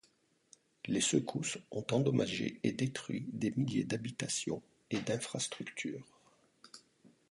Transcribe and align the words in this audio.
Les 0.87 0.99
secousses 0.99 1.59
ont 1.69 1.85
endommagé 1.91 2.59
et 2.63 2.71
détruit 2.71 3.27
des 3.33 3.53
milliers 3.55 3.83
d'habitations 3.83 4.63
et 4.89 4.99
d'infrastructures. 4.99 6.19